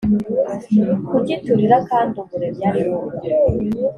[1.09, 2.97] kuki turira kandi umuremyi ariho